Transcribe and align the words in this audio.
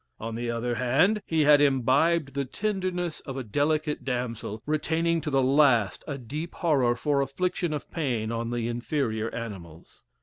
On 0.19 0.33
the 0.33 0.49
other 0.49 0.73
hand, 0.73 1.21
he 1.27 1.43
had 1.43 1.61
imbibed 1.61 2.33
the 2.33 2.43
tenderness 2.43 3.19
of 3.19 3.37
a 3.37 3.43
delicate 3.43 4.03
damsel, 4.03 4.63
retaining 4.65 5.21
to 5.21 5.29
the 5.29 5.43
last 5.43 6.03
a 6.07 6.17
deep 6.17 6.55
horror 6.55 6.95
for 6.95 7.21
affliction 7.21 7.79
pain 7.91 8.31
on 8.31 8.49
the 8.49 8.67
inferior 8.67 9.29
animals. 9.29 10.01